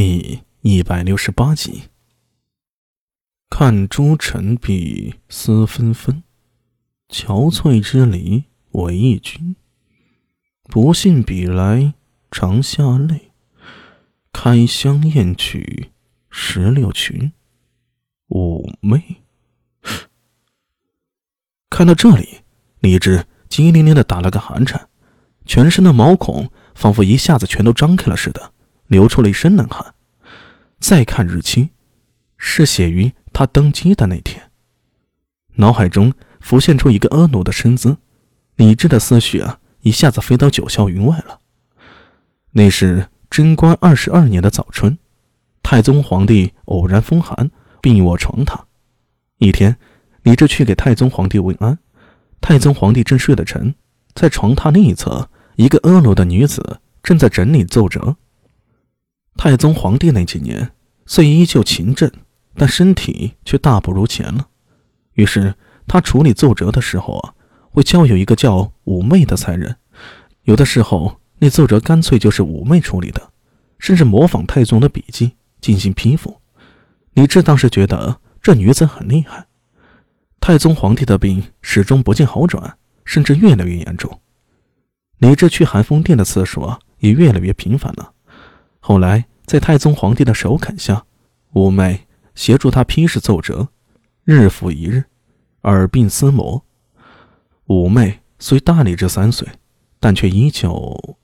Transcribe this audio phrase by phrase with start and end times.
[0.00, 1.88] 第一百六十八集。
[3.50, 6.22] 看朱尘碧思纷纷，
[7.08, 9.56] 憔悴之离为一君。
[10.62, 11.94] 不信比来
[12.30, 13.32] 长下泪，
[14.32, 15.90] 开箱验取
[16.30, 17.32] 石榴裙。
[18.28, 19.16] 妩媚。
[21.68, 22.42] 看到这里，
[22.78, 24.88] 李治激灵灵的打了个寒颤，
[25.44, 28.52] 全身的毛孔仿佛一下子全都张开了似的。
[28.88, 29.94] 流出了一身冷汗。
[30.80, 31.70] 再看日期，
[32.36, 34.50] 是写于他登基的那天。
[35.54, 37.96] 脑海中浮现出一个婀娜的身姿，
[38.56, 41.40] 李治的思绪啊，一下子飞到九霄云外了。
[42.52, 44.98] 那是贞观二十二年的早春，
[45.62, 48.60] 太宗皇帝偶然风寒，病卧床榻。
[49.38, 49.76] 一天，
[50.22, 51.78] 李治去给太宗皇帝问安，
[52.40, 53.74] 太宗皇帝正睡得沉，
[54.14, 58.16] 在床榻另一侧，一个婀娜的女子正在整理奏折。
[59.38, 60.72] 太宗皇帝那几年
[61.06, 62.10] 虽依旧勤政，
[62.56, 64.48] 但身体却大不如前了。
[65.14, 65.54] 于是
[65.86, 67.34] 他处理奏折的时候啊，
[67.70, 69.76] 会交有一个叫五妹的才人。
[70.42, 73.30] 有的时候那奏折干脆就是五妹处理的，
[73.78, 76.40] 甚至模仿太宗的笔迹进行批复。
[77.14, 79.46] 李治当时觉得这女子很厉害。
[80.40, 84.20] 太宗皇帝的病始终不见好转，甚至越来越严重。
[85.18, 88.14] 李治去寒风殿的次数啊，也越来越频繁了。
[88.88, 91.04] 后来，在太宗皇帝的首肯下，
[91.52, 93.68] 五妹协助他批示奏折，
[94.24, 95.04] 日复一日，
[95.64, 96.64] 耳鬓厮磨。
[97.66, 99.46] 五妹虽大李治三岁，
[100.00, 101.18] 但却依旧。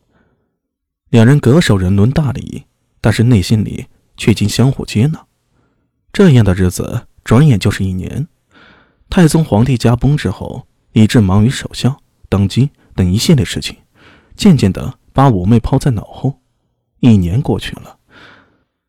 [1.09, 2.65] 两人隔手人伦大礼，
[3.01, 3.87] 但是内心里
[4.19, 5.25] 却已经相互接纳。
[6.13, 8.29] 这样的日子转眼就是一年。
[9.09, 11.97] 太宗皇帝驾崩之后，李治忙于守孝、
[12.29, 13.75] 登基等一系列事情，
[14.37, 16.43] 渐渐的把五妹抛在脑后。
[17.13, 17.99] 一年过去了，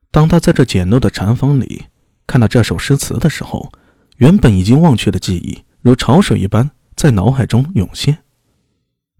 [0.09, 1.87] 当他在这简陋的禅房里
[2.25, 3.69] 看到这首诗词的时候，
[4.17, 8.23] 原本已经忘却的记忆如潮水一般在脑海中涌现。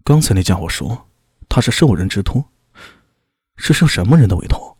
[0.02, 1.08] 刚才那家伙说
[1.46, 2.42] 他是受人之托，
[3.56, 4.78] 是受什么人的委托？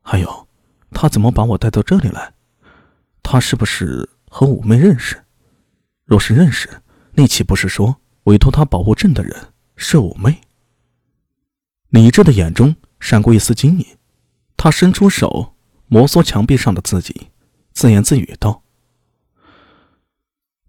[0.00, 0.48] 还有，
[0.92, 2.32] 他怎么把我带到这里来？
[3.22, 5.22] 他是不是和五妹认识？
[6.06, 6.70] 若是认识，
[7.12, 9.36] 那岂不是说委托他保护朕的人
[9.76, 10.40] 是五妹？
[11.90, 12.74] 李治的眼中。
[13.00, 13.86] 闪过一丝惊异，
[14.56, 15.54] 他伸出手
[15.86, 17.28] 摩挲墙壁上的字迹，
[17.72, 18.62] 自言自语道：“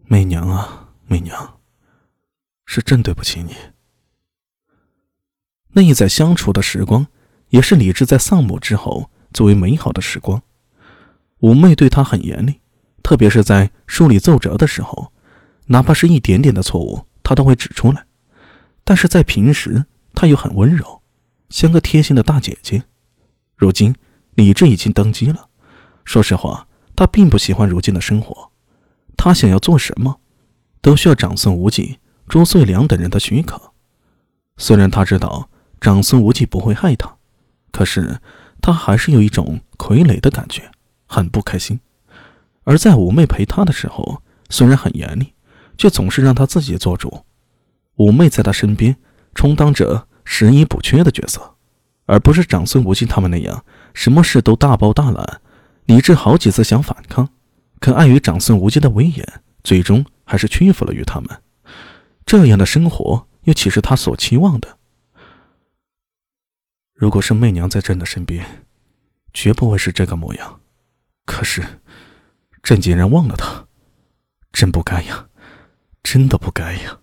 [0.05, 1.59] 媚娘啊，媚娘，
[2.65, 3.55] 是朕对不起你。”
[5.73, 7.07] 那一载相处的时光，
[7.49, 10.41] 也是李治在丧母之后最为美好的时光。
[11.39, 12.59] 五妹对他很严厉，
[13.03, 15.13] 特别是在梳理奏折的时候，
[15.67, 18.05] 哪怕是一点点的错误，他都会指出来。
[18.83, 20.98] 但是在平时，他又很温柔。
[21.49, 22.83] 像个贴心的大姐姐。
[23.55, 23.95] 如今
[24.35, 25.49] 李治已经登基了，
[26.05, 28.51] 说实话，他并不喜欢如今的生活。
[29.17, 30.21] 他想要做什么，
[30.81, 33.73] 都需要长孙无忌、朱穗良等人的许可。
[34.57, 35.49] 虽然他知道
[35.81, 37.17] 长孙无忌不会害他，
[37.71, 38.21] 可是
[38.61, 40.71] 他还是有一种傀儡的感觉，
[41.05, 41.79] 很不开心。
[42.63, 45.33] 而在五妹陪他的时候，虽然很严厉，
[45.77, 47.25] 却总是让他自己做主。
[47.95, 48.95] 五妹在他身边，
[49.35, 50.07] 充当着。
[50.31, 51.55] 拾遗补缺的角色，
[52.05, 55.41] 而不是长孙无忌他们那样，什么事都大包大揽。
[55.85, 57.27] 李治好几次想反抗，
[57.79, 61.41] 可碍于长孙无忌的威严，最终还是屈服了于他们。
[62.27, 64.77] 这样的生活又岂是他所期望的？
[66.93, 68.67] 如果是媚娘在朕的身边，
[69.33, 70.61] 绝不会是这个模样。
[71.25, 71.81] 可是，
[72.61, 73.65] 朕竟然忘了她，
[74.53, 75.27] 真不该呀，
[76.03, 76.99] 真的不该呀。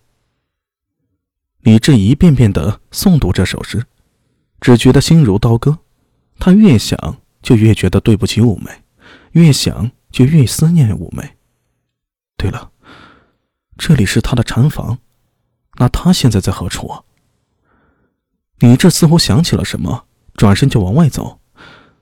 [1.67, 3.85] 李治一遍遍的诵读这首诗，
[4.61, 5.77] 只觉得心如刀割。
[6.39, 8.71] 他越想就越觉得对不起五妹，
[9.33, 11.29] 越想就越思念五妹。
[12.37, 12.71] 对了，
[13.77, 14.99] 这里是他的禅房，
[15.81, 17.03] 那他现在在何处啊？
[18.61, 21.41] 李治似乎想起了什么，转身就往外走。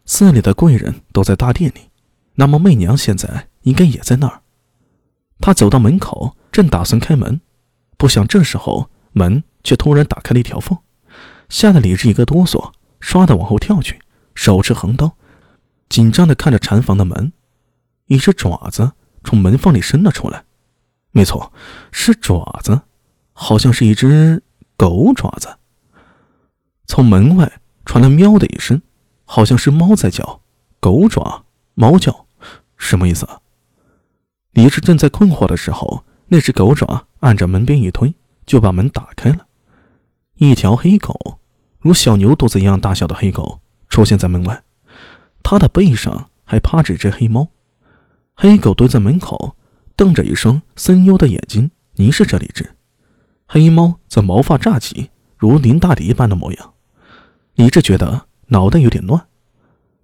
[0.05, 1.89] 寺里的贵人都在大殿里，
[2.35, 4.43] 那么媚娘现在应该也在那儿。
[5.41, 7.41] 他走到门口，正打算开门，
[7.97, 9.43] 不想这时候门。
[9.65, 10.79] 却突然打开了一条缝，
[11.49, 13.99] 吓得李治一个哆嗦，唰的往后跳去，
[14.35, 15.17] 手持横刀，
[15.89, 17.33] 紧张的看着禅房的门。
[18.07, 18.93] 一只爪子
[19.25, 20.45] 从门缝里伸了出来，
[21.11, 21.53] 没错，
[21.91, 22.83] 是爪子，
[23.33, 24.43] 好像是一只
[24.77, 25.57] 狗爪子。
[26.87, 28.83] 从门外传来喵的一声，
[29.25, 30.43] 好像是猫在叫。
[30.81, 32.27] 狗爪，猫叫，
[32.77, 33.27] 什么意思？
[34.53, 38.15] 李治正在困惑的时候，那只狗爪按着门边一推，
[38.45, 39.47] 就把门打开了。
[40.37, 41.39] 一条黑狗，
[41.79, 44.65] 如小牛肚子一样大小的黑狗出现在门外，
[45.43, 47.49] 他的背上还趴着一只黑猫。
[48.35, 49.57] 黑狗蹲在门口，
[49.95, 52.75] 瞪着一双森幽的眼睛，凝视着李治。
[53.47, 56.75] 黑猫则毛发炸起，如林大敌一般的模样。
[57.55, 59.29] 李治觉得脑袋有点乱。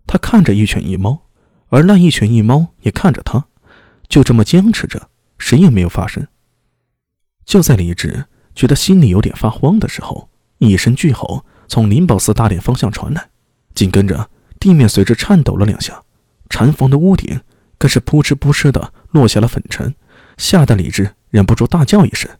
[0.06, 1.22] 他看着一犬一猫，
[1.70, 3.46] 而那一犬一猫也看着他，
[4.08, 6.28] 就这么僵持着，谁也没有发声。
[7.44, 13.30] 就在李治觉得心里有点发慌的时候，一声巨吼从灵宝寺大殿方向传来，
[13.74, 16.02] 紧跟着地面随之颤抖了两下，
[16.48, 17.40] 禅房的屋顶
[17.78, 19.94] 更是扑哧扑哧的落下了粉尘，
[20.36, 22.30] 吓得李治忍不住大叫一声。